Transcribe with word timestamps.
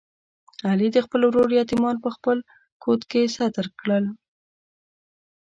علي 0.69 0.87
د 0.93 0.97
خپل 1.05 1.21
ورور 1.25 1.49
یتیمان 1.61 1.95
په 2.03 2.09
خپل 2.15 2.37
کوت 2.83 3.01
کې 3.11 3.31
ستر 3.35 3.65
کړل. 3.79 4.05